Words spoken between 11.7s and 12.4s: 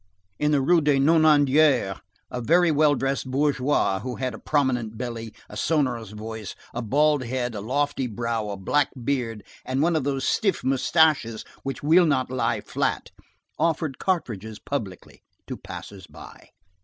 will not